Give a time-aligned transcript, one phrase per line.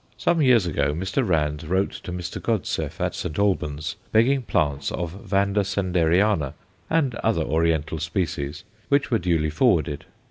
[0.17, 1.23] Some years ago Mr.
[1.23, 2.41] Rand wrote to Mr.
[2.41, 3.37] Godseff, at St.
[3.37, 6.55] Albans, begging plants of Vanda Sanderiana
[6.89, 10.05] and other Oriental species, which were duly forwarded.